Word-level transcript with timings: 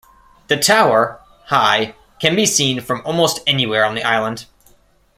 The 0.47 0.57
tower, 0.57 1.19
high, 1.49 1.93
can 2.19 2.35
be 2.35 2.47
seen 2.47 2.81
from 2.81 3.03
almost 3.05 3.41
anywhere 3.45 3.85
on 3.85 3.93
the 3.93 4.01
island. 4.01 4.47